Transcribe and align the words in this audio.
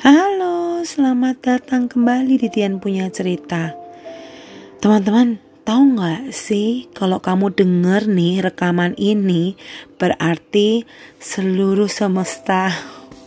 Halo, 0.00 0.80
selamat 0.80 1.44
datang 1.44 1.84
kembali 1.84 2.40
di 2.40 2.48
Tian 2.48 2.80
Punya 2.80 3.12
Cerita. 3.12 3.76
Teman-teman, 4.80 5.36
tahu 5.68 5.92
nggak 5.92 6.32
sih 6.32 6.88
kalau 6.96 7.20
kamu 7.20 7.52
denger 7.52 8.08
nih 8.08 8.40
rekaman 8.40 8.96
ini 8.96 9.60
berarti 10.00 10.88
seluruh 11.20 11.92
semesta 11.92 12.72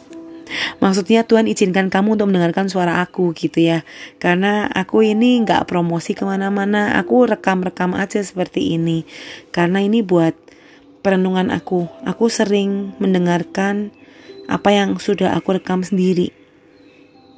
Maksudnya 0.81 1.29
Tuhan 1.29 1.45
izinkan 1.45 1.93
kamu 1.93 2.17
untuk 2.17 2.33
mendengarkan 2.33 2.65
suara 2.73 3.05
aku 3.05 3.37
gitu 3.37 3.61
ya. 3.61 3.85
Karena 4.17 4.65
aku 4.65 5.05
ini 5.05 5.45
nggak 5.45 5.69
promosi 5.69 6.17
ke 6.17 6.25
mana-mana 6.25 6.97
Aku 6.97 7.29
rekam-rekam 7.29 7.93
aja 7.93 8.17
seperti 8.17 8.73
ini. 8.81 9.05
Karena 9.53 9.77
ini 9.77 10.01
buat 10.01 10.33
perenungan 11.05 11.53
aku. 11.53 11.85
Aku 12.01 12.33
sering 12.33 12.97
mendengarkan 12.97 13.93
apa 14.49 14.73
yang 14.73 14.97
sudah 14.97 15.37
aku 15.37 15.61
rekam 15.61 15.85
sendiri 15.85 16.41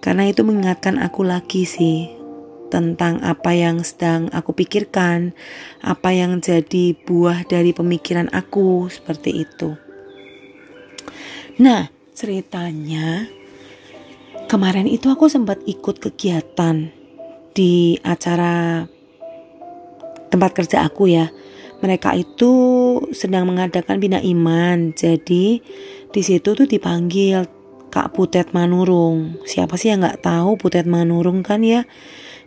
karena 0.06 0.30
itu 0.30 0.46
mengingatkan 0.46 1.02
aku 1.02 1.26
lagi 1.26 1.66
sih 1.66 2.14
tentang 2.70 3.26
apa 3.26 3.58
yang 3.58 3.82
sedang 3.82 4.30
aku 4.30 4.54
pikirkan, 4.54 5.34
apa 5.82 6.14
yang 6.14 6.38
jadi 6.46 6.94
buah 6.94 7.50
dari 7.50 7.74
pemikiran 7.74 8.30
aku 8.30 8.86
seperti 8.86 9.42
itu. 9.50 9.74
Nah, 11.58 11.90
ceritanya 12.14 13.26
kemarin 14.46 14.86
itu 14.86 15.10
aku 15.10 15.26
sempat 15.26 15.58
ikut 15.66 15.98
kegiatan 15.98 16.94
di 17.58 17.98
acara 18.06 18.86
tempat 20.30 20.52
kerja 20.54 20.86
aku 20.86 21.10
ya. 21.10 21.34
Mereka 21.82 22.14
itu 22.14 22.54
sedang 23.10 23.50
mengadakan 23.50 23.98
bina 23.98 24.22
iman. 24.22 24.94
Jadi 24.94 25.66
di 26.14 26.22
situ 26.22 26.54
tuh 26.54 26.70
dipanggil 26.70 27.55
Kak 27.96 28.12
Putet 28.12 28.52
Manurung. 28.52 29.40
Siapa 29.48 29.80
sih 29.80 29.88
yang 29.88 30.04
nggak 30.04 30.20
tahu 30.28 30.60
Putet 30.60 30.84
Manurung 30.84 31.48
kan 31.48 31.64
ya? 31.64 31.88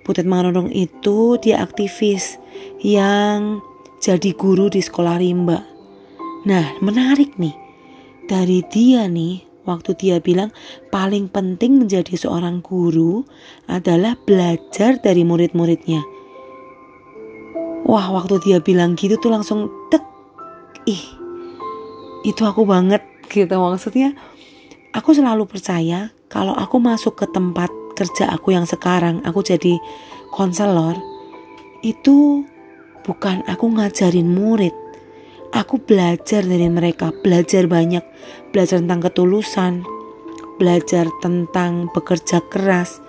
Putet 0.04 0.28
Manurung 0.28 0.68
itu 0.68 1.40
dia 1.40 1.64
aktivis 1.64 2.36
yang 2.84 3.64
jadi 3.96 4.36
guru 4.36 4.68
di 4.68 4.84
sekolah 4.84 5.16
rimba. 5.16 5.64
Nah 6.44 6.76
menarik 6.84 7.40
nih 7.40 7.56
dari 8.28 8.60
dia 8.68 9.08
nih 9.08 9.40
waktu 9.64 9.96
dia 9.96 10.20
bilang 10.20 10.52
paling 10.92 11.32
penting 11.32 11.80
menjadi 11.80 12.12
seorang 12.12 12.60
guru 12.60 13.24
adalah 13.72 14.20
belajar 14.28 15.00
dari 15.00 15.24
murid-muridnya. 15.24 16.04
Wah 17.88 18.12
waktu 18.12 18.36
dia 18.44 18.60
bilang 18.60 19.00
gitu 19.00 19.16
tuh 19.16 19.32
langsung 19.32 19.72
tek 19.88 20.04
ih 20.84 21.04
itu 22.28 22.44
aku 22.44 22.68
banget 22.68 23.00
gitu 23.32 23.56
maksudnya 23.56 24.12
Aku 24.96 25.12
selalu 25.12 25.44
percaya 25.44 26.16
kalau 26.32 26.56
aku 26.56 26.80
masuk 26.80 27.20
ke 27.20 27.26
tempat 27.28 27.68
kerja 27.92 28.32
aku 28.32 28.56
yang 28.56 28.64
sekarang, 28.64 29.20
aku 29.26 29.44
jadi 29.44 29.76
konselor, 30.32 30.96
itu 31.84 32.46
bukan 33.04 33.44
aku 33.44 33.68
ngajarin 33.68 34.28
murid. 34.28 34.72
Aku 35.52 35.80
belajar 35.80 36.44
dari 36.44 36.68
mereka, 36.68 37.12
belajar 37.24 37.64
banyak, 37.64 38.04
belajar 38.52 38.84
tentang 38.84 39.00
ketulusan, 39.00 39.84
belajar 40.60 41.08
tentang 41.24 41.88
bekerja 41.92 42.44
keras, 42.52 43.00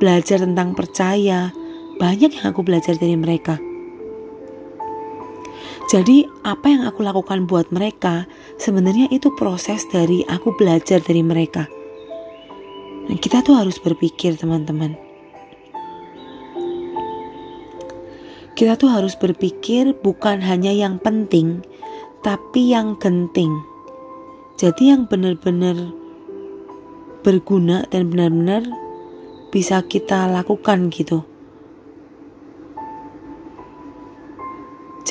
belajar 0.00 0.40
tentang 0.40 0.72
percaya. 0.72 1.52
Banyak 2.00 2.40
yang 2.40 2.46
aku 2.48 2.64
belajar 2.64 2.96
dari 2.96 3.14
mereka. 3.14 3.60
Jadi 5.90 6.24
apa 6.46 6.70
yang 6.70 6.86
aku 6.86 7.02
lakukan 7.02 7.50
buat 7.50 7.68
mereka 7.74 8.24
sebenarnya 8.60 9.10
itu 9.10 9.32
proses 9.34 9.82
dari 9.90 10.22
aku 10.30 10.54
belajar 10.54 11.02
dari 11.02 11.22
mereka. 11.24 11.66
Dan 13.08 13.18
kita 13.18 13.42
tuh 13.42 13.58
harus 13.58 13.82
berpikir 13.82 14.38
teman-teman. 14.38 14.94
Kita 18.52 18.78
tuh 18.78 18.94
harus 18.94 19.18
berpikir 19.18 19.96
bukan 20.06 20.38
hanya 20.44 20.70
yang 20.70 21.02
penting, 21.02 21.66
tapi 22.22 22.70
yang 22.70 22.94
genting. 23.00 23.50
Jadi 24.54 24.94
yang 24.94 25.10
benar-benar 25.10 25.74
berguna 27.26 27.82
dan 27.90 28.12
benar-benar 28.12 28.62
bisa 29.50 29.82
kita 29.82 30.30
lakukan 30.30 30.92
gitu. 30.94 31.26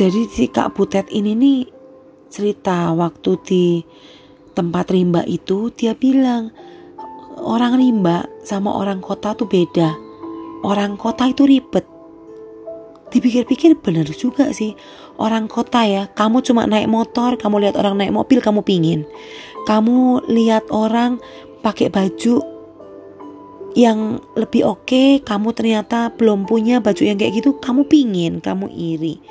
Jadi 0.02 0.26
si 0.34 0.50
Kak 0.50 0.74
Butet 0.74 1.14
ini 1.14 1.38
nih 1.38 1.62
cerita 2.26 2.90
waktu 2.90 3.38
di 3.46 3.86
tempat 4.58 4.90
rimba 4.90 5.22
itu 5.30 5.70
dia 5.78 5.94
bilang 5.94 6.50
orang 7.38 7.78
rimba 7.78 8.26
sama 8.42 8.74
orang 8.74 8.98
kota 8.98 9.38
tuh 9.38 9.46
beda. 9.46 9.94
Orang 10.66 10.98
kota 10.98 11.30
itu 11.30 11.46
ribet. 11.46 11.86
Dipikir-pikir 13.14 13.78
bener 13.78 14.10
juga 14.10 14.50
sih. 14.50 14.74
Orang 15.22 15.46
kota 15.46 15.86
ya, 15.86 16.10
kamu 16.10 16.42
cuma 16.42 16.66
naik 16.66 16.90
motor, 16.90 17.38
kamu 17.38 17.70
lihat 17.70 17.78
orang 17.78 18.02
naik 18.02 18.10
mobil, 18.10 18.42
kamu 18.42 18.66
pingin. 18.66 19.06
Kamu 19.70 20.26
lihat 20.26 20.66
orang 20.74 21.22
pakai 21.62 21.94
baju 21.94 22.42
yang 23.78 24.18
lebih 24.34 24.66
oke, 24.66 24.82
okay, 24.82 25.10
kamu 25.22 25.54
ternyata 25.54 26.10
belum 26.10 26.50
punya 26.50 26.82
baju 26.82 27.06
yang 27.06 27.22
kayak 27.22 27.38
gitu, 27.38 27.62
kamu 27.62 27.86
pingin, 27.86 28.42
kamu 28.42 28.66
iri 28.74 29.22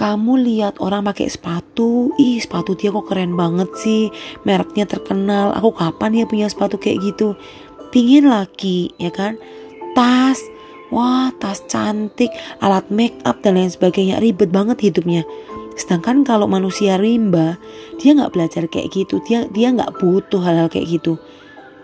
kamu 0.00 0.40
lihat 0.48 0.80
orang 0.80 1.04
pakai 1.04 1.28
sepatu, 1.28 2.08
ih 2.16 2.40
sepatu 2.40 2.72
dia 2.72 2.88
kok 2.88 3.04
keren 3.04 3.36
banget 3.36 3.68
sih, 3.76 4.08
mereknya 4.48 4.88
terkenal, 4.88 5.52
aku 5.52 5.76
kapan 5.76 6.16
ya 6.16 6.24
punya 6.24 6.48
sepatu 6.48 6.80
kayak 6.80 7.04
gitu, 7.04 7.36
pingin 7.92 8.32
lagi, 8.32 8.96
ya 8.96 9.12
kan, 9.12 9.36
tas, 9.92 10.40
wah 10.88 11.28
tas 11.36 11.60
cantik, 11.68 12.32
alat 12.64 12.88
make 12.88 13.12
up 13.28 13.44
dan 13.44 13.60
lain 13.60 13.68
sebagainya, 13.68 14.24
ribet 14.24 14.48
banget 14.48 14.80
hidupnya. 14.80 15.20
Sedangkan 15.76 16.24
kalau 16.24 16.48
manusia 16.48 16.96
rimba, 16.96 17.60
dia 18.00 18.16
nggak 18.16 18.32
belajar 18.32 18.64
kayak 18.72 18.96
gitu, 18.96 19.20
dia 19.28 19.52
dia 19.52 19.68
nggak 19.68 20.00
butuh 20.00 20.40
hal-hal 20.40 20.72
kayak 20.72 20.96
gitu. 20.96 21.20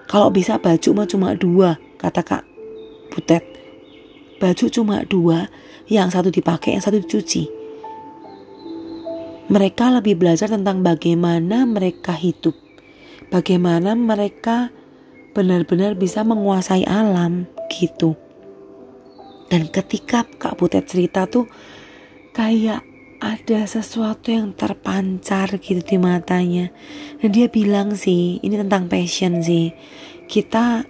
Kalau 0.09 0.33
bisa 0.33 0.57
baju 0.57 0.89
mah 0.97 1.05
cuma 1.05 1.37
dua, 1.37 1.77
kata 2.01 2.25
kak 2.25 2.45
Butet. 3.13 3.45
Baju 4.41 4.65
cuma 4.73 5.05
dua, 5.05 5.53
yang 5.93 6.09
satu 6.09 6.33
dipakai, 6.33 6.81
yang 6.81 6.85
satu 6.85 6.97
dicuci 6.97 7.56
mereka 9.47 9.95
lebih 9.95 10.19
belajar 10.19 10.51
tentang 10.51 10.83
bagaimana 10.83 11.63
mereka 11.67 12.11
hidup, 12.15 12.55
bagaimana 13.31 13.95
mereka 13.95 14.75
benar-benar 15.37 15.95
bisa 15.95 16.27
menguasai 16.27 16.83
alam 16.89 17.47
gitu. 17.71 18.19
Dan 19.47 19.71
ketika 19.71 20.27
Kak 20.27 20.59
Butet 20.59 20.91
cerita 20.91 21.31
tuh 21.31 21.47
kayak 22.35 22.83
ada 23.23 23.65
sesuatu 23.65 24.29
yang 24.29 24.53
terpancar 24.53 25.57
gitu 25.63 25.81
di 25.81 25.97
matanya. 25.97 26.69
Dan 27.23 27.33
dia 27.33 27.49
bilang 27.49 27.97
sih, 27.97 28.43
ini 28.43 28.55
tentang 28.61 28.91
passion 28.91 29.41
sih. 29.41 29.73
Kita 30.27 30.85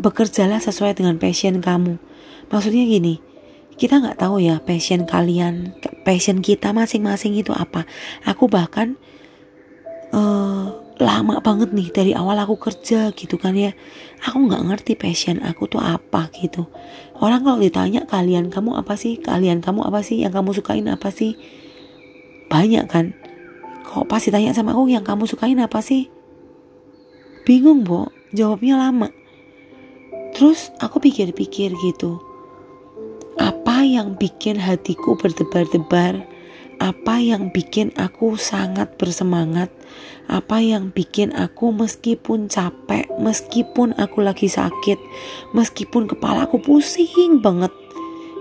bekerjalah 0.00 0.62
sesuai 0.62 0.96
dengan 0.96 1.20
passion 1.20 1.60
kamu. 1.60 2.00
Maksudnya 2.48 2.84
gini, 2.88 3.20
kita 3.76 3.98
nggak 3.98 4.20
tahu 4.20 4.42
ya 4.42 4.60
passion 4.60 5.08
kalian 5.08 5.72
passion 6.04 6.44
kita 6.44 6.70
masing-masing 6.76 7.34
itu 7.38 7.50
apa. 7.54 7.88
Aku 8.28 8.46
bahkan 8.46 8.98
uh, 10.12 10.76
lama 11.00 11.40
banget 11.42 11.74
nih 11.74 11.88
dari 11.90 12.12
awal 12.12 12.36
aku 12.38 12.58
kerja 12.60 13.10
gitu 13.16 13.40
kan 13.40 13.56
ya. 13.56 13.72
Aku 14.22 14.44
nggak 14.44 14.62
ngerti 14.68 14.92
passion 14.94 15.40
aku 15.40 15.66
tuh 15.66 15.80
apa 15.80 16.28
gitu. 16.36 16.68
Orang 17.18 17.42
kalau 17.42 17.58
ditanya 17.58 18.04
kalian 18.04 18.52
kamu 18.52 18.76
apa 18.78 18.94
sih? 18.94 19.18
Kalian 19.18 19.64
kamu 19.64 19.88
apa 19.88 20.04
sih? 20.04 20.20
Yang 20.20 20.42
kamu 20.42 20.50
sukain 20.54 20.86
apa 20.90 21.08
sih? 21.10 21.34
Banyak 22.52 22.84
kan. 22.86 23.16
Kok 23.82 24.06
pasti 24.06 24.30
tanya 24.30 24.54
sama 24.54 24.76
aku 24.76 24.88
yang 24.88 25.02
kamu 25.02 25.26
sukain 25.26 25.58
apa 25.58 25.80
sih? 25.82 26.12
Bingung 27.42 27.82
bo. 27.82 28.12
Jawabnya 28.32 28.80
lama. 28.80 29.12
Terus 30.32 30.72
aku 30.80 30.96
pikir-pikir 31.04 31.76
gitu 31.76 32.31
yang 33.84 34.14
bikin 34.16 34.58
hatiku 34.58 35.14
berdebar-debar, 35.18 36.22
apa 36.82 37.22
yang 37.22 37.54
bikin 37.54 37.94
aku 37.94 38.34
sangat 38.34 38.98
bersemangat, 38.98 39.70
apa 40.26 40.58
yang 40.58 40.90
bikin 40.90 41.30
aku 41.30 41.70
meskipun 41.70 42.50
capek, 42.50 43.06
meskipun 43.22 43.94
aku 43.94 44.18
lagi 44.18 44.50
sakit, 44.50 44.98
meskipun 45.54 46.10
kepala 46.10 46.50
aku 46.50 46.58
pusing 46.58 47.38
banget. 47.38 47.70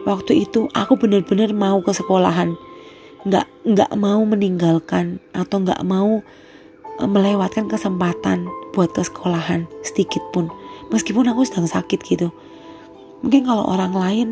Waktu 0.10 0.50
itu 0.50 0.66
aku 0.74 0.98
benar-benar 0.98 1.54
mau 1.54 1.86
ke 1.86 1.94
sekolahan, 1.94 2.58
nggak 3.30 3.46
nggak 3.70 3.92
mau 4.02 4.26
meninggalkan 4.26 5.22
atau 5.38 5.62
nggak 5.62 5.86
mau 5.86 6.26
e, 6.98 7.04
melewatkan 7.06 7.70
kesempatan 7.70 8.50
buat 8.74 8.90
ke 8.90 9.06
sekolahan 9.06 9.70
sedikit 9.86 10.26
pun, 10.34 10.50
meskipun 10.90 11.30
aku 11.30 11.46
sedang 11.46 11.70
sakit 11.70 12.02
gitu. 12.02 12.34
Mungkin 13.22 13.46
kalau 13.46 13.70
orang 13.70 13.94
lain 13.94 14.28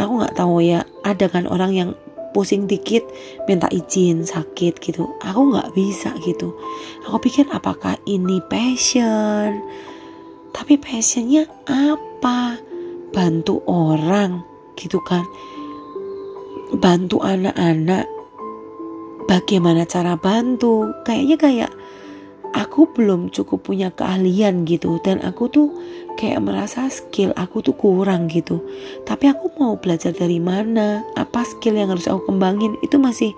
aku 0.00 0.24
nggak 0.24 0.36
tahu 0.36 0.64
ya 0.64 0.80
ada 1.04 1.26
kan 1.28 1.44
orang 1.44 1.72
yang 1.76 1.90
pusing 2.30 2.70
dikit 2.70 3.02
minta 3.50 3.66
izin 3.70 4.22
sakit 4.22 4.78
gitu. 4.78 5.10
Aku 5.22 5.50
nggak 5.50 5.74
bisa 5.74 6.14
gitu. 6.22 6.54
Aku 7.06 7.18
pikir 7.18 7.46
apakah 7.50 7.98
ini 8.06 8.38
passion? 8.46 9.60
Tapi 10.54 10.78
passionnya 10.78 11.46
apa? 11.66 12.58
Bantu 13.10 13.62
orang 13.66 14.46
gitu 14.78 15.02
kan. 15.02 15.26
Bantu 16.78 17.18
anak-anak. 17.22 18.06
Bagaimana 19.26 19.86
cara 19.86 20.18
bantu? 20.18 20.90
Kayaknya 21.06 21.36
kayak 21.38 21.72
aku 22.54 22.90
belum 22.90 23.30
cukup 23.30 23.66
punya 23.66 23.94
keahlian 23.94 24.66
gitu 24.66 24.98
dan 25.02 25.22
aku 25.22 25.46
tuh 25.50 25.68
kayak 26.18 26.42
merasa 26.42 26.90
skill 26.90 27.30
aku 27.38 27.62
tuh 27.62 27.74
kurang 27.78 28.26
gitu. 28.28 28.60
Tapi 29.06 29.30
aku 29.30 29.54
mau 29.56 29.78
belajar 29.78 30.10
dari 30.12 30.42
mana? 30.42 31.06
Apa 31.14 31.46
skill 31.46 31.78
yang 31.78 31.94
harus 31.94 32.10
aku 32.10 32.30
kembangin? 32.30 32.74
Itu 32.82 32.98
masih 32.98 33.32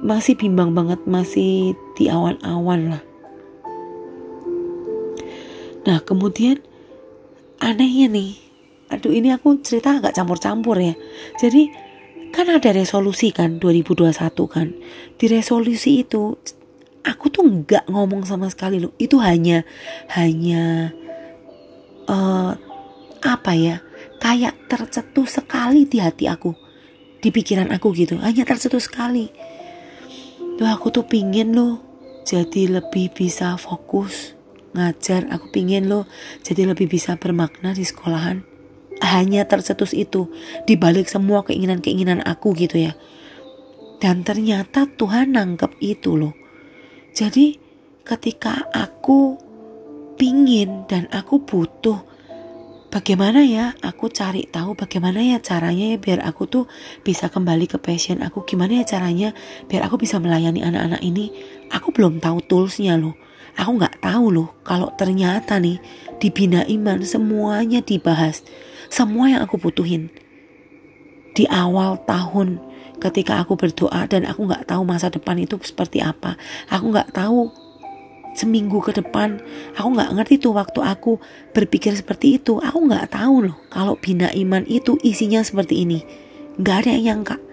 masih 0.00 0.38
bimbang 0.38 0.72
banget 0.72 1.02
masih 1.04 1.76
di 1.98 2.08
awan-awan 2.08 2.96
lah. 2.96 3.02
Nah 5.84 5.98
kemudian 6.04 6.60
anehnya 7.60 8.08
nih 8.08 8.32
aduh 8.90 9.14
ini 9.14 9.30
aku 9.30 9.62
cerita 9.62 10.00
agak 10.00 10.16
campur-campur 10.16 10.76
ya. 10.80 10.94
Jadi 11.38 11.70
kan 12.30 12.46
ada 12.46 12.70
resolusi 12.70 13.34
kan 13.34 13.58
2021 13.58 14.14
kan. 14.46 14.74
Di 15.18 15.26
resolusi 15.30 16.06
itu 16.06 16.38
aku 17.04 17.32
tuh 17.32 17.44
nggak 17.44 17.88
ngomong 17.88 18.24
sama 18.28 18.48
sekali 18.52 18.80
loh. 18.80 18.92
Itu 19.00 19.20
hanya 19.20 19.64
hanya 20.12 20.92
uh, 22.08 22.52
apa 23.20 23.52
ya 23.56 23.84
kayak 24.20 24.68
tercetus 24.68 25.40
sekali 25.40 25.88
di 25.88 26.00
hati 26.00 26.28
aku 26.28 26.52
di 27.20 27.28
pikiran 27.32 27.72
aku 27.72 27.92
gitu. 27.96 28.20
Hanya 28.20 28.44
tercetus 28.44 28.88
sekali. 28.88 29.28
Tuh 30.60 30.68
aku 30.68 30.92
tuh 30.92 31.08
pingin 31.08 31.56
loh 31.56 31.80
jadi 32.24 32.80
lebih 32.80 33.12
bisa 33.16 33.56
fokus 33.56 34.36
ngajar. 34.76 35.28
Aku 35.32 35.48
pingin 35.52 35.88
loh 35.88 36.04
jadi 36.44 36.68
lebih 36.68 36.88
bisa 36.88 37.16
bermakna 37.16 37.72
di 37.72 37.84
sekolahan. 37.84 38.44
Hanya 39.00 39.48
tercetus 39.48 39.96
itu 39.96 40.28
dibalik 40.68 41.08
semua 41.08 41.40
keinginan-keinginan 41.48 42.20
aku 42.20 42.52
gitu 42.52 42.76
ya. 42.76 42.92
Dan 44.00 44.24
ternyata 44.24 44.88
Tuhan 44.88 45.36
nangkep 45.36 45.76
itu 45.80 46.16
loh 46.16 46.39
jadi 47.10 47.58
ketika 48.06 48.66
aku 48.70 49.38
pingin 50.14 50.84
dan 50.86 51.06
aku 51.10 51.42
butuh 51.42 52.00
bagaimana 52.90 53.46
ya 53.46 53.72
aku 53.80 54.10
cari 54.10 54.44
tahu 54.50 54.74
bagaimana 54.74 55.22
ya 55.22 55.38
caranya 55.38 55.94
ya 55.94 55.98
biar 55.98 56.20
aku 56.26 56.50
tuh 56.50 56.64
bisa 57.06 57.30
kembali 57.30 57.70
ke 57.70 57.78
passion 57.78 58.20
aku? 58.20 58.42
Gimana 58.46 58.82
ya 58.82 58.84
caranya 58.84 59.30
biar 59.70 59.86
aku 59.86 60.02
bisa 60.02 60.18
melayani 60.18 60.60
anak-anak 60.66 61.00
ini? 61.00 61.30
Aku 61.70 61.94
belum 61.94 62.18
tahu 62.18 62.42
toolsnya 62.44 62.98
loh. 62.98 63.14
Aku 63.58 63.78
nggak 63.78 64.02
tahu 64.02 64.30
loh 64.30 64.48
kalau 64.62 64.94
ternyata 64.94 65.58
nih 65.58 65.82
di 66.22 66.28
bina 66.30 66.62
iman 66.66 67.02
semuanya 67.02 67.82
dibahas 67.82 68.46
semua 68.90 69.30
yang 69.30 69.42
aku 69.42 69.58
butuhin 69.58 70.10
di 71.34 71.46
awal 71.50 71.98
tahun 72.06 72.58
ketika 73.00 73.40
aku 73.40 73.56
berdoa 73.56 74.04
dan 74.06 74.28
aku 74.28 74.46
nggak 74.46 74.68
tahu 74.68 74.84
masa 74.84 75.08
depan 75.08 75.40
itu 75.40 75.56
seperti 75.64 76.04
apa. 76.04 76.36
Aku 76.68 76.92
nggak 76.92 77.16
tahu 77.16 77.50
seminggu 78.36 78.78
ke 78.84 78.94
depan. 78.94 79.40
Aku 79.74 79.88
nggak 79.96 80.14
ngerti 80.14 80.38
tuh 80.38 80.54
waktu 80.54 80.84
aku 80.84 81.18
berpikir 81.56 81.96
seperti 81.96 82.38
itu. 82.38 82.60
Aku 82.60 82.84
nggak 82.84 83.16
tahu 83.16 83.50
loh 83.50 83.56
kalau 83.72 83.96
bina 83.96 84.28
iman 84.36 84.62
itu 84.68 85.00
isinya 85.00 85.40
seperti 85.40 85.88
ini. 85.88 86.04
Nggak 86.60 86.76
ada 86.84 86.90
yang 86.94 87.04
nyangka 87.24 87.50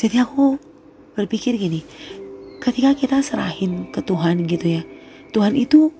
jadi 0.00 0.24
aku 0.24 0.56
berpikir 1.12 1.60
gini 1.60 1.84
ketika 2.64 2.96
kita 2.96 3.20
serahin 3.20 3.92
ke 3.92 4.00
Tuhan 4.00 4.48
gitu 4.48 4.80
ya 4.80 4.82
Tuhan 5.36 5.52
itu 5.52 5.92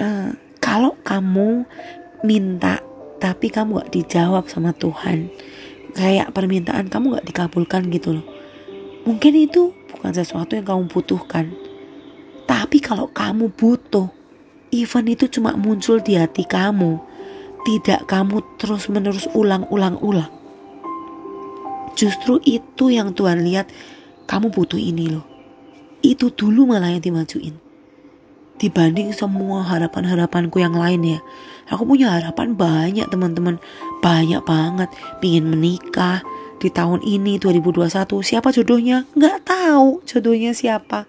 uh, 0.00 0.32
kalau 0.64 0.96
kamu 1.04 1.68
minta 2.24 2.80
tapi 3.20 3.52
kamu 3.52 3.84
gak 3.84 3.92
dijawab 3.92 4.48
sama 4.48 4.72
Tuhan 4.72 5.28
kayak 5.92 6.32
permintaan 6.34 6.88
kamu 6.88 7.18
gak 7.20 7.26
dikabulkan 7.28 7.86
gitu 7.92 8.20
loh. 8.20 8.26
Mungkin 9.04 9.32
itu 9.36 9.72
bukan 9.92 10.12
sesuatu 10.12 10.56
yang 10.56 10.66
kamu 10.66 10.88
butuhkan. 10.88 11.52
Tapi 12.44 12.82
kalau 12.82 13.08
kamu 13.10 13.52
butuh, 13.54 14.10
event 14.74 15.08
itu 15.08 15.30
cuma 15.30 15.54
muncul 15.54 16.02
di 16.02 16.18
hati 16.18 16.44
kamu. 16.44 16.98
Tidak 17.60 18.08
kamu 18.08 18.40
terus-menerus 18.56 19.28
ulang-ulang-ulang. 19.36 20.32
Justru 21.94 22.40
itu 22.48 22.88
yang 22.88 23.12
Tuhan 23.12 23.44
lihat 23.44 23.68
kamu 24.24 24.48
butuh 24.48 24.80
ini 24.80 25.12
loh. 25.12 25.26
Itu 26.00 26.32
dulu 26.32 26.72
malah 26.72 26.96
yang 26.96 27.04
dimajuin 27.04 27.70
dibanding 28.60 29.16
semua 29.16 29.64
harapan-harapanku 29.64 30.60
yang 30.60 30.76
lain 30.76 31.16
ya. 31.16 31.20
Aku 31.72 31.88
punya 31.88 32.12
harapan 32.12 32.52
banyak 32.52 33.08
teman-teman, 33.08 33.56
banyak 34.00 34.42
banget. 34.44 34.88
Pingin 35.20 35.48
menikah 35.48 36.24
di 36.60 36.68
tahun 36.68 37.00
ini 37.00 37.40
2021. 37.40 38.20
Siapa 38.20 38.52
jodohnya? 38.52 39.08
Nggak 39.16 39.48
tahu 39.48 40.04
jodohnya 40.04 40.52
siapa. 40.52 41.08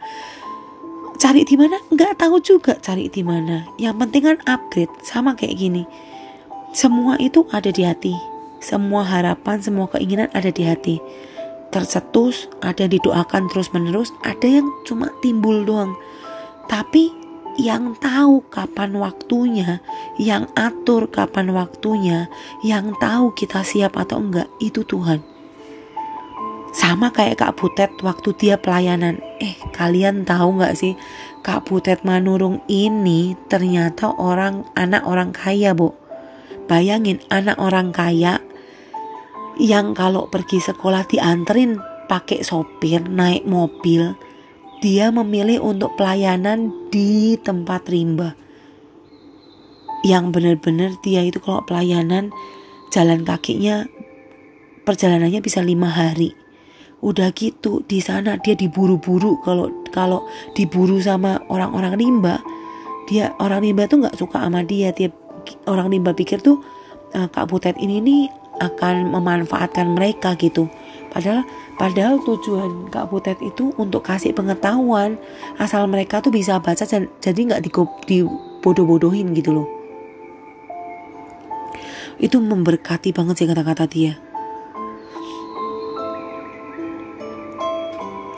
Cari 1.19 1.45
di 1.45 1.55
mana? 1.59 1.77
Nggak 1.91 2.17
tahu 2.17 2.39
juga 2.41 2.79
cari 2.79 3.11
di 3.11 3.21
mana. 3.21 3.67
Yang 3.75 3.95
penting 3.99 4.23
kan 4.25 4.37
upgrade 4.47 4.93
sama 5.03 5.35
kayak 5.35 5.59
gini. 5.59 5.83
Semua 6.71 7.19
itu 7.19 7.43
ada 7.51 7.67
di 7.67 7.83
hati. 7.83 8.15
Semua 8.63 9.03
harapan, 9.03 9.59
semua 9.59 9.91
keinginan 9.91 10.31
ada 10.31 10.49
di 10.49 10.63
hati. 10.63 10.97
Tercetus, 11.71 12.47
ada 12.63 12.87
yang 12.87 12.95
didoakan 12.95 13.47
terus 13.51 13.71
menerus, 13.75 14.11
ada 14.23 14.43
yang 14.43 14.67
cuma 14.87 15.11
timbul 15.23 15.63
doang. 15.67 15.95
Tapi 16.67 17.20
yang 17.59 17.97
tahu 17.99 18.47
kapan 18.47 18.95
waktunya, 18.95 19.83
yang 20.15 20.47
atur 20.55 21.11
kapan 21.11 21.51
waktunya, 21.51 22.31
yang 22.63 22.95
tahu 22.99 23.35
kita 23.35 23.65
siap 23.65 23.99
atau 23.99 24.23
enggak, 24.23 24.47
itu 24.63 24.87
Tuhan. 24.87 25.19
Sama 26.71 27.11
kayak 27.11 27.43
Kak 27.43 27.59
Butet 27.59 27.91
waktu 27.99 28.31
dia 28.39 28.55
pelayanan. 28.55 29.19
Eh, 29.43 29.59
kalian 29.75 30.23
tahu 30.23 30.55
nggak 30.55 30.75
sih, 30.79 30.95
Kak 31.43 31.67
Butet 31.67 32.07
Manurung 32.07 32.63
ini 32.71 33.35
ternyata 33.51 34.15
orang 34.15 34.63
anak 34.79 35.03
orang 35.03 35.35
kaya, 35.35 35.75
Bu. 35.75 35.91
Bayangin 36.71 37.19
anak 37.27 37.59
orang 37.59 37.91
kaya 37.91 38.39
yang 39.59 39.91
kalau 39.91 40.31
pergi 40.31 40.63
sekolah 40.63 41.03
dianterin 41.11 41.83
pakai 42.07 42.39
sopir, 42.47 43.03
naik 43.03 43.43
mobil, 43.43 44.15
dia 44.81 45.13
memilih 45.13 45.61
untuk 45.61 45.93
pelayanan 45.95 46.73
di 46.89 47.37
tempat 47.37 47.85
rimba. 47.87 48.33
Yang 50.01 50.33
benar-benar 50.33 50.97
dia 51.05 51.21
itu 51.21 51.37
kalau 51.37 51.61
pelayanan 51.61 52.33
jalan 52.89 53.21
kakinya 53.21 53.85
perjalanannya 54.83 55.39
bisa 55.39 55.61
lima 55.61 55.87
hari. 55.87 56.33
Udah 57.05 57.29
gitu 57.33 57.85
di 57.85 58.01
sana 58.01 58.41
dia 58.41 58.57
diburu-buru 58.57 59.37
kalau 59.45 59.69
kalau 59.93 60.25
diburu 60.57 60.97
sama 61.01 61.41
orang-orang 61.49 61.97
rimba 61.97 62.41
dia 63.09 63.33
orang 63.41 63.65
rimba 63.65 63.89
tuh 63.89 64.05
nggak 64.05 64.17
suka 64.17 64.37
sama 64.45 64.61
dia 64.61 64.93
dia 64.93 65.09
orang 65.65 65.89
rimba 65.89 66.13
pikir 66.13 66.37
tuh 66.39 66.61
uh, 67.17 67.27
Kak 67.27 67.49
Butet 67.49 67.75
ini 67.81 67.97
nih 67.99 68.23
akan 68.61 69.09
memanfaatkan 69.17 69.97
mereka 69.97 70.37
gitu 70.37 70.69
Padahal 71.11 71.43
padahal 71.75 72.23
tujuan 72.23 72.87
Kak 72.87 73.11
Butet 73.11 73.37
itu 73.43 73.75
untuk 73.75 74.07
kasih 74.07 74.31
pengetahuan 74.31 75.19
asal 75.59 75.83
mereka 75.91 76.23
tuh 76.23 76.31
bisa 76.31 76.55
baca 76.63 76.87
dan 76.87 77.11
jadi 77.19 77.51
nggak 77.51 77.67
dibodoh-bodohin 78.07 79.35
gitu 79.35 79.51
loh. 79.51 79.67
Itu 82.15 82.39
memberkati 82.39 83.11
banget 83.11 83.43
sih 83.43 83.47
kata-kata 83.51 83.85
dia. 83.91 84.15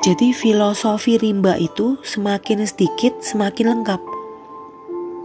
Jadi 0.04 0.36
filosofi 0.36 1.16
rimba 1.16 1.56
itu 1.56 1.96
semakin 2.04 2.68
sedikit 2.68 3.24
semakin 3.24 3.72
lengkap. 3.72 4.02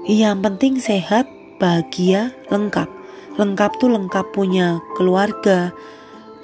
Yang 0.06 0.38
penting 0.38 0.74
sehat, 0.78 1.26
bahagia, 1.58 2.30
lengkap. 2.46 2.86
Lengkap 3.34 3.70
tuh 3.82 3.90
lengkap 3.90 4.30
punya 4.30 4.78
keluarga, 4.94 5.74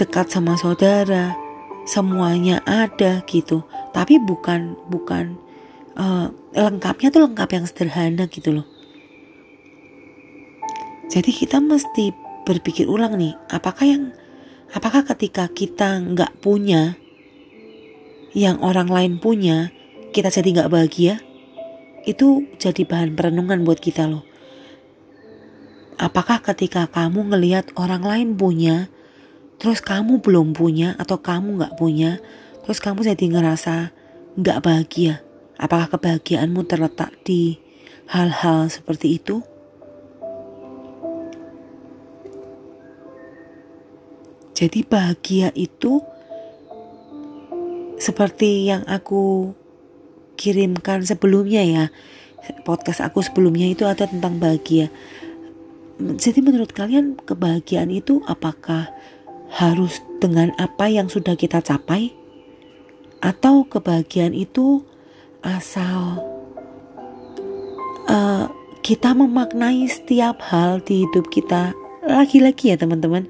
dekat 0.00 0.30
sama 0.30 0.58
saudara, 0.58 1.36
semuanya 1.84 2.64
ada 2.64 3.22
gitu. 3.28 3.62
Tapi 3.94 4.18
bukan 4.18 4.74
bukan 4.90 5.38
uh, 5.94 6.30
lengkapnya 6.54 7.08
tuh 7.14 7.30
lengkap 7.30 7.48
yang 7.54 7.64
sederhana 7.66 8.24
gitu 8.26 8.50
loh. 8.62 8.66
Jadi 11.10 11.30
kita 11.30 11.60
mesti 11.60 12.10
berpikir 12.48 12.90
ulang 12.90 13.14
nih, 13.14 13.36
apakah 13.52 13.86
yang 13.86 14.04
apakah 14.74 15.06
ketika 15.14 15.46
kita 15.46 16.00
nggak 16.00 16.42
punya 16.42 16.98
yang 18.34 18.58
orang 18.64 18.90
lain 18.90 19.12
punya, 19.22 19.70
kita 20.10 20.32
jadi 20.32 20.62
nggak 20.62 20.72
bahagia? 20.72 21.22
Itu 22.04 22.44
jadi 22.58 22.82
bahan 22.84 23.14
perenungan 23.14 23.62
buat 23.62 23.78
kita 23.78 24.10
loh. 24.10 24.26
Apakah 25.94 26.42
ketika 26.42 26.90
kamu 26.90 27.30
ngelihat 27.30 27.70
orang 27.78 28.02
lain 28.02 28.28
punya, 28.34 28.90
terus 29.64 29.80
kamu 29.80 30.20
belum 30.20 30.52
punya 30.52 30.92
atau 31.00 31.24
kamu 31.24 31.56
nggak 31.56 31.80
punya, 31.80 32.20
terus 32.68 32.84
kamu 32.84 33.00
jadi 33.00 33.24
ngerasa 33.32 33.96
nggak 34.36 34.60
bahagia. 34.60 35.24
Apakah 35.56 35.88
kebahagiaanmu 35.88 36.68
terletak 36.68 37.16
di 37.24 37.56
hal-hal 38.12 38.68
seperti 38.68 39.16
itu? 39.16 39.40
Jadi 44.52 44.84
bahagia 44.84 45.48
itu 45.56 46.04
seperti 47.96 48.68
yang 48.68 48.84
aku 48.84 49.56
kirimkan 50.36 51.08
sebelumnya 51.08 51.64
ya. 51.64 51.84
Podcast 52.68 53.00
aku 53.00 53.24
sebelumnya 53.24 53.64
itu 53.64 53.88
ada 53.88 54.04
tentang 54.04 54.36
bahagia. 54.36 54.92
Jadi 56.20 56.44
menurut 56.44 56.68
kalian 56.76 57.16
kebahagiaan 57.16 57.88
itu 57.88 58.20
apakah 58.28 58.92
harus 59.54 60.02
dengan 60.18 60.50
apa 60.58 60.90
yang 60.90 61.06
sudah 61.06 61.38
kita 61.38 61.62
capai? 61.62 62.10
Atau 63.22 63.64
kebahagiaan 63.70 64.34
itu 64.34 64.82
asal 65.40 66.20
uh, 68.10 68.50
kita 68.84 69.16
memaknai 69.16 69.86
setiap 69.86 70.42
hal 70.44 70.82
di 70.82 71.06
hidup 71.06 71.30
kita? 71.30 71.72
Lagi-lagi 72.04 72.68
ya 72.68 72.76
teman-teman 72.76 73.24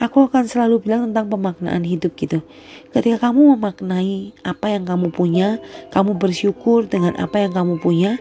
aku 0.00 0.32
akan 0.32 0.48
selalu 0.48 0.80
bilang 0.88 1.12
tentang 1.12 1.28
pemaknaan 1.28 1.84
hidup 1.84 2.16
gitu. 2.16 2.40
Ketika 2.94 3.28
kamu 3.28 3.58
memaknai 3.58 4.32
apa 4.46 4.72
yang 4.72 4.88
kamu 4.88 5.12
punya 5.12 5.60
kamu 5.92 6.16
bersyukur 6.16 6.88
dengan 6.88 7.12
apa 7.20 7.44
yang 7.44 7.52
kamu 7.52 7.76
punya 7.84 8.16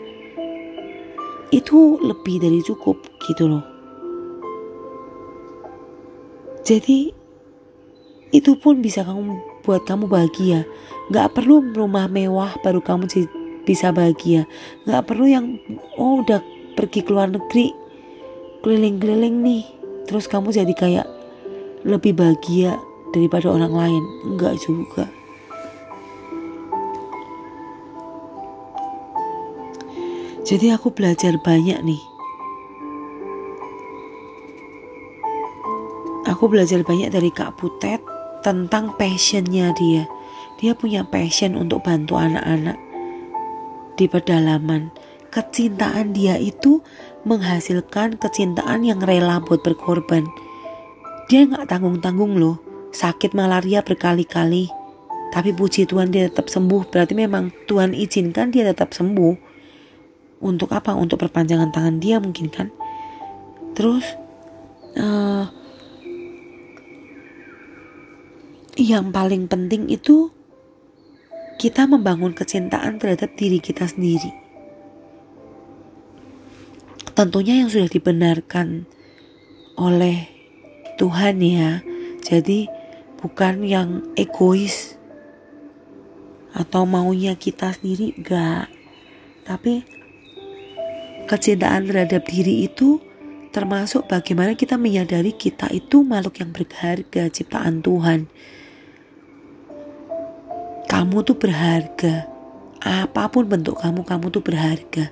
itu 1.54 2.02
lebih 2.02 2.42
dari 2.42 2.60
cukup 2.66 3.00
gitu 3.30 3.48
loh. 3.48 3.64
Jadi 6.64 7.23
itu 8.34 8.58
pun 8.58 8.82
bisa 8.82 9.06
kamu 9.06 9.38
buat 9.62 9.86
kamu 9.86 10.10
bahagia. 10.10 10.66
Gak 11.14 11.38
perlu 11.38 11.62
rumah 11.70 12.10
mewah 12.10 12.58
baru 12.66 12.82
kamu 12.82 13.06
bisa 13.64 13.94
bahagia. 13.94 14.50
Gak 14.90 15.06
perlu 15.06 15.30
yang 15.30 15.62
oh 16.02 16.26
udah 16.26 16.42
pergi 16.74 17.06
ke 17.06 17.14
luar 17.14 17.30
negeri 17.30 17.70
keliling-keliling 18.66 19.46
nih. 19.46 19.64
Terus 20.10 20.26
kamu 20.26 20.50
jadi 20.50 20.74
kayak 20.74 21.08
lebih 21.86 22.18
bahagia 22.18 22.82
daripada 23.14 23.54
orang 23.54 23.72
lain. 23.72 24.04
Enggak 24.26 24.58
juga. 24.66 25.06
Jadi 30.44 30.74
aku 30.74 30.92
belajar 30.92 31.38
banyak 31.40 31.80
nih. 31.86 32.04
Aku 36.34 36.50
belajar 36.50 36.82
banyak 36.84 37.14
dari 37.14 37.32
Kak 37.32 37.56
Putet 37.62 38.13
tentang 38.44 38.94
passionnya 39.00 39.72
dia 39.74 40.06
dia 40.62 40.78
punya 40.78 41.08
passion 41.08 41.58
untuk 41.58 41.82
bantu 41.84 42.20
anak-anak 42.20 42.78
di 43.98 44.06
pedalaman 44.06 44.94
kecintaan 45.34 46.14
dia 46.14 46.38
itu 46.38 46.86
menghasilkan 47.26 48.22
kecintaan 48.22 48.86
yang 48.86 49.02
rela 49.02 49.42
buat 49.42 49.66
berkorban. 49.66 50.30
Dia 51.26 51.50
nggak 51.50 51.66
tanggung-tanggung 51.66 52.38
loh, 52.38 52.62
sakit 52.94 53.34
malaria 53.34 53.82
berkali-kali. 53.82 54.70
Tapi 55.34 55.50
puji 55.50 55.90
Tuhan 55.90 56.14
dia 56.14 56.30
tetap 56.30 56.54
sembuh, 56.54 56.94
berarti 56.94 57.18
memang 57.18 57.50
Tuhan 57.66 57.98
izinkan 57.98 58.54
dia 58.54 58.70
tetap 58.70 58.94
sembuh. 58.94 59.34
Untuk 60.46 60.70
apa? 60.70 60.94
Untuk 60.94 61.18
perpanjangan 61.18 61.74
tangan 61.74 61.98
dia 61.98 62.22
mungkin 62.22 62.54
kan. 62.54 62.70
Terus, 63.74 64.06
uh, 65.02 65.50
yang 68.84 69.16
paling 69.16 69.48
penting 69.48 69.88
itu 69.88 70.36
kita 71.56 71.88
membangun 71.88 72.36
kecintaan 72.36 73.00
terhadap 73.00 73.32
diri 73.40 73.64
kita 73.64 73.88
sendiri 73.88 74.44
tentunya 77.14 77.62
yang 77.62 77.70
sudah 77.70 77.88
dibenarkan 77.88 78.90
oleh 79.78 80.28
Tuhan 80.98 81.42
ya. 81.42 81.86
Jadi 82.26 82.70
bukan 83.22 83.62
yang 83.64 83.90
egois 84.18 84.98
atau 86.54 86.86
maunya 86.90 87.38
kita 87.38 87.74
sendiri 87.74 88.18
enggak. 88.18 88.70
Tapi 89.46 89.86
kecintaan 91.30 91.90
terhadap 91.90 92.26
diri 92.26 92.66
itu 92.66 92.98
termasuk 93.54 94.10
bagaimana 94.10 94.58
kita 94.58 94.82
menyadari 94.82 95.38
kita 95.38 95.70
itu 95.70 96.02
makhluk 96.02 96.42
yang 96.42 96.50
berharga 96.50 97.30
ciptaan 97.30 97.86
Tuhan. 97.86 98.26
Kamu 101.04 101.20
tuh 101.28 101.36
berharga. 101.36 102.32
Apa 102.80 103.28
pun 103.28 103.44
bentuk 103.44 103.76
kamu, 103.76 104.08
kamu 104.08 104.32
tuh 104.32 104.40
berharga. 104.40 105.12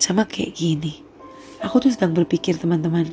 sama 0.00 0.24
kayak 0.26 0.56
gini. 0.56 1.04
Aku 1.60 1.78
tuh 1.78 1.92
sedang 1.92 2.16
berpikir 2.16 2.56
teman-teman. 2.56 3.06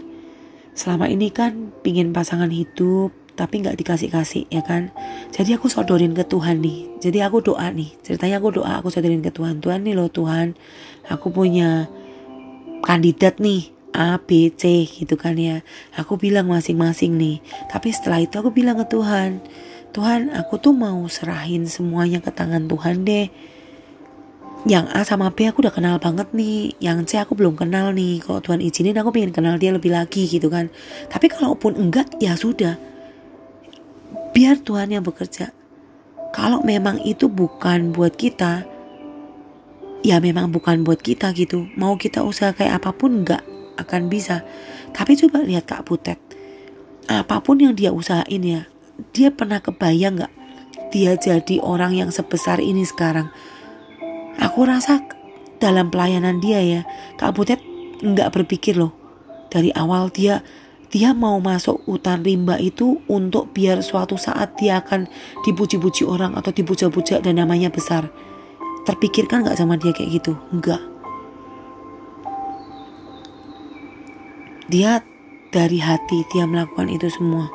Selama 0.73 1.11
ini 1.11 1.29
kan 1.29 1.75
pingin 1.83 2.15
pasangan 2.15 2.47
hidup 2.47 3.11
tapi 3.37 3.61
nggak 3.61 3.77
dikasih-kasih 3.77 4.49
ya 4.49 4.65
kan. 4.65 4.89
Jadi 5.29 5.53
aku 5.53 5.69
sodorin 5.69 6.15
ke 6.15 6.25
Tuhan 6.25 6.63
nih. 6.63 6.97
Jadi 7.03 7.21
aku 7.21 7.43
doa 7.43 7.69
nih. 7.69 7.93
Ceritanya 8.01 8.41
aku 8.41 8.63
doa 8.63 8.79
aku 8.79 8.89
sodorin 8.89 9.21
ke 9.21 9.29
Tuhan. 9.29 9.61
Tuhan 9.61 9.85
nih 9.85 9.93
loh 9.93 10.09
Tuhan. 10.09 10.55
Aku 11.11 11.29
punya 11.29 11.85
kandidat 12.81 13.37
nih 13.37 13.76
A, 13.97 14.21
B, 14.21 14.53
C 14.53 14.85
gitu 14.85 15.17
kan 15.17 15.33
ya. 15.33 15.65
Aku 15.97 16.21
bilang 16.21 16.45
masing-masing 16.53 17.17
nih. 17.17 17.41
Tapi 17.65 17.89
setelah 17.89 18.21
itu 18.21 18.37
aku 18.37 18.53
bilang 18.53 18.77
ke 18.77 18.85
Tuhan. 18.93 19.41
Tuhan 19.89 20.29
aku 20.37 20.61
tuh 20.61 20.77
mau 20.77 21.01
serahin 21.09 21.65
semuanya 21.65 22.21
ke 22.21 22.29
tangan 22.29 22.69
Tuhan 22.69 23.01
deh. 23.01 23.33
Yang 24.69 24.85
A 24.93 25.01
sama 25.01 25.33
B 25.33 25.49
aku 25.49 25.65
udah 25.65 25.73
kenal 25.73 25.97
banget 25.97 26.29
nih. 26.37 26.77
Yang 26.77 27.09
C 27.09 27.11
aku 27.17 27.33
belum 27.33 27.57
kenal 27.57 27.89
nih. 27.97 28.21
Kalau 28.21 28.37
Tuhan 28.37 28.61
izinin 28.61 28.93
aku 29.01 29.09
pengen 29.09 29.33
kenal 29.33 29.57
dia 29.57 29.73
lebih 29.73 29.89
lagi 29.89 30.29
gitu 30.29 30.53
kan. 30.53 30.69
Tapi 31.09 31.25
kalaupun 31.33 31.73
enggak 31.73 32.13
ya 32.21 32.37
sudah. 32.37 32.77
Biar 34.37 34.61
Tuhan 34.61 34.93
yang 34.93 35.01
bekerja. 35.01 35.49
Kalau 36.37 36.61
memang 36.61 37.01
itu 37.01 37.25
bukan 37.25 37.89
buat 37.97 38.13
kita 38.13 38.77
ya 40.05 40.21
memang 40.21 40.53
bukan 40.53 40.85
buat 40.85 41.01
kita 41.01 41.33
gitu. 41.33 41.65
Mau 41.73 41.97
kita 41.97 42.21
usaha 42.21 42.53
kayak 42.53 42.85
apa 42.85 42.93
pun 42.93 43.25
enggak 43.25 43.56
akan 43.77 44.11
bisa 44.11 44.43
tapi 44.91 45.15
coba 45.15 45.45
lihat 45.45 45.69
Kak 45.69 45.87
Butet 45.87 46.19
apa 47.07 47.39
pun 47.39 47.61
yang 47.61 47.77
dia 47.77 47.93
usahain 47.95 48.43
ya 48.43 48.67
dia 49.15 49.31
pernah 49.31 49.61
kebayang 49.63 50.19
nggak 50.19 50.33
dia 50.91 51.15
jadi 51.15 51.61
orang 51.63 51.95
yang 51.95 52.09
sebesar 52.11 52.59
ini 52.59 52.83
sekarang 52.83 53.29
Aku 54.37 54.69
rasa 54.69 55.01
dalam 55.57 55.89
pelayanan 55.89 56.37
dia 56.37 56.61
ya, 56.61 56.81
Kak 57.17 57.33
Butet 57.33 57.61
nggak 58.05 58.29
berpikir 58.37 58.77
loh. 58.77 58.93
Dari 59.49 59.73
awal 59.73 60.13
dia 60.13 60.45
dia 60.87 61.11
mau 61.11 61.41
masuk 61.41 61.83
hutan 61.83 62.23
rimba 62.23 62.55
itu 62.61 63.01
untuk 63.11 63.51
biar 63.51 63.83
suatu 63.83 64.15
saat 64.15 64.55
dia 64.55 64.79
akan 64.79 65.09
dipuji-puji 65.43 66.07
orang 66.07 66.37
atau 66.37 66.53
dipuja-puja 66.53 67.19
dan 67.19 67.41
namanya 67.41 67.73
besar. 67.73 68.07
Terpikirkan 68.85 69.43
nggak 69.43 69.57
sama 69.57 69.75
dia 69.75 69.91
kayak 69.91 70.21
gitu? 70.21 70.37
Enggak. 70.53 70.79
Dia 74.67 74.99
dari 75.51 75.79
hati 75.79 76.27
dia 76.31 76.43
melakukan 76.43 76.91
itu 76.91 77.07
semua. 77.07 77.47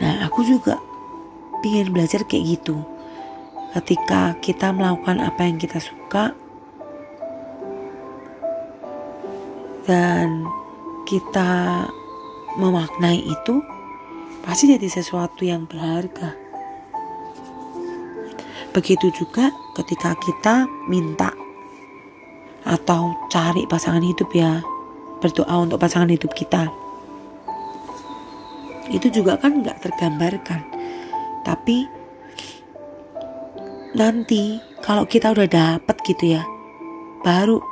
Nah 0.00 0.24
aku 0.24 0.42
juga 0.44 0.80
ingin 1.64 1.96
belajar 1.96 2.28
kayak 2.28 2.60
gitu 2.60 2.76
ketika 3.72 4.36
kita 4.44 4.70
melakukan 4.70 5.18
apa 5.18 5.48
yang 5.48 5.56
kita 5.56 5.80
suka 5.80 6.36
dan 9.88 10.46
kita 11.04 11.84
memaknai 12.56 13.20
itu 13.20 13.60
pasti 14.46 14.70
jadi 14.72 14.88
sesuatu 14.88 15.42
yang 15.44 15.66
berharga. 15.66 16.36
Begitu 18.72 19.10
juga 19.14 19.50
ketika 19.74 20.14
kita 20.18 20.66
minta 20.88 21.30
atau 22.64 23.12
cari 23.28 23.68
pasangan 23.68 24.02
hidup 24.02 24.30
ya, 24.32 24.64
berdoa 25.24 25.56
untuk 25.56 25.80
pasangan 25.80 26.12
hidup 26.12 26.36
kita. 26.36 26.68
Itu 28.92 29.08
juga 29.08 29.40
kan 29.40 29.64
nggak 29.64 29.80
tergambarkan, 29.80 30.60
tapi 31.48 31.88
nanti 33.96 34.60
kalau 34.84 35.08
kita 35.08 35.32
udah 35.32 35.48
dapet 35.48 35.96
gitu 36.04 36.36
ya 36.36 36.44
baru 37.24 37.62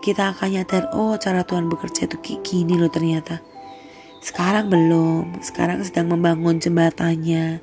kita 0.00 0.32
akan 0.32 0.48
nyadar 0.54 0.94
oh 0.94 1.18
cara 1.18 1.42
Tuhan 1.42 1.66
bekerja 1.66 2.08
itu 2.08 2.16
kayak 2.22 2.40
gini 2.46 2.78
loh 2.78 2.88
ternyata. 2.88 3.42
Sekarang 4.20 4.72
belum. 4.72 5.44
Sekarang 5.44 5.84
sedang 5.84 6.08
membangun 6.08 6.56
jembatannya. 6.56 7.60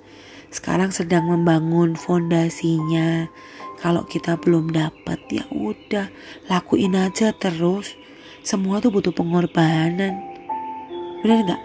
Sekarang 0.54 0.94
sedang 0.94 1.26
membangun 1.26 1.98
fondasinya. 1.98 3.26
Kalau 3.78 4.06
kita 4.06 4.38
belum 4.38 4.74
dapat 4.74 5.18
ya 5.30 5.46
udah 5.50 6.10
lakuin 6.50 6.98
aja 6.98 7.34
terus 7.34 7.94
semua 8.48 8.80
tuh 8.80 8.96
butuh 8.96 9.12
pengorbanan 9.12 10.16
bener 11.20 11.44
nggak 11.44 11.62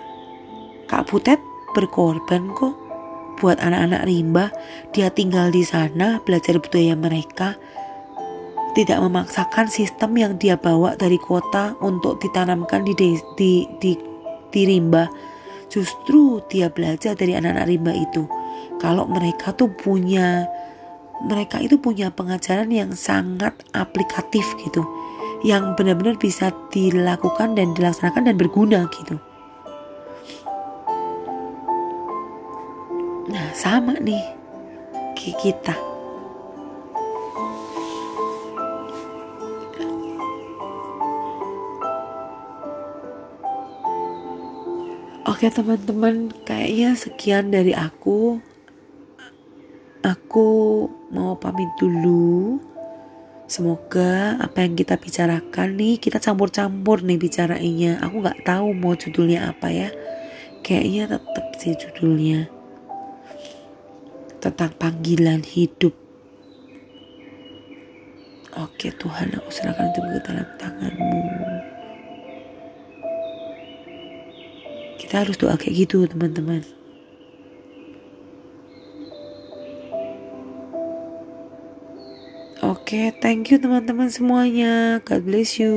Kak 0.91 1.07
Butet 1.07 1.39
berkorban 1.79 2.51
kok 2.59 2.75
buat 3.39 3.63
anak-anak 3.63 4.03
rimba 4.03 4.51
dia 4.91 5.15
tinggal 5.15 5.55
di 5.55 5.63
sana 5.63 6.19
belajar 6.27 6.59
budaya 6.59 6.99
mereka 6.99 7.55
tidak 8.75 8.99
memaksakan 8.99 9.71
sistem 9.71 10.19
yang 10.19 10.33
dia 10.35 10.59
bawa 10.59 10.99
dari 10.99 11.23
kota 11.23 11.79
untuk 11.79 12.19
ditanamkan 12.19 12.83
di 12.83 12.97
di 13.39 13.69
di 13.79 13.93
seperti 14.53 14.69
rimba. 14.69 15.09
Justru 15.73 16.45
dia 16.53 16.69
belajar 16.69 17.17
dari 17.17 17.33
anak-anak 17.33 17.65
rimba 17.65 17.97
itu. 17.97 18.29
Kalau 18.77 19.09
mereka 19.09 19.57
tuh 19.57 19.73
punya 19.73 20.45
mereka 21.25 21.57
itu 21.57 21.81
punya 21.81 22.13
pengajaran 22.13 22.69
yang 22.69 22.93
sangat 22.93 23.57
aplikatif 23.73 24.45
gitu. 24.61 24.85
Yang 25.43 25.75
benar-benar 25.75 26.17
bisa 26.23 26.55
dilakukan 26.71 27.59
dan 27.59 27.75
dilaksanakan 27.75 28.31
dan 28.31 28.37
berguna 28.39 28.87
gitu. 28.95 29.19
Nah, 33.27 33.51
sama 33.55 33.99
nih 33.99 34.23
kita. 35.23 35.75
Oke 45.23 45.47
teman-teman, 45.51 46.35
kayaknya 46.47 46.95
sekian 46.95 47.55
dari 47.55 47.75
aku. 47.75 48.39
Aku 50.03 50.51
mau 51.15 51.39
pamit 51.39 51.71
dulu. 51.79 52.59
Semoga 53.53 54.41
apa 54.41 54.65
yang 54.65 54.81
kita 54.81 54.97
bicarakan 54.97 55.77
nih 55.77 56.01
kita 56.01 56.17
campur-campur 56.17 57.05
nih 57.05 57.21
bicarainya. 57.21 58.01
Aku 58.01 58.25
nggak 58.25 58.49
tahu 58.49 58.73
mau 58.73 58.97
judulnya 58.97 59.53
apa 59.53 59.69
ya. 59.69 59.93
Kayaknya 60.65 61.21
tetap 61.21 61.47
sih 61.61 61.77
judulnya 61.77 62.49
tentang 64.41 64.73
panggilan 64.81 65.45
hidup. 65.45 65.93
Oke 68.57 68.89
Tuhan, 68.97 69.37
aku 69.37 69.49
serahkan 69.53 69.93
itu 69.93 70.01
ke 70.01 70.19
dalam 70.25 70.49
tanganmu. 70.57 71.21
Kita 74.97 75.29
harus 75.29 75.37
doa 75.37 75.61
kayak 75.61 75.77
gitu 75.77 76.09
teman-teman. 76.09 76.65
Oke, 82.73 83.13
thank 83.21 83.53
you 83.53 83.61
teman-teman 83.61 84.09
semuanya. 84.09 85.05
God 85.05 85.29
bless 85.29 85.61
you. 85.61 85.77